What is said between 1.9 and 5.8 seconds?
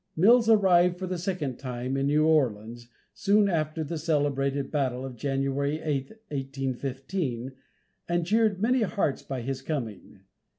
in New Orleans, soon after the celebrated battle of January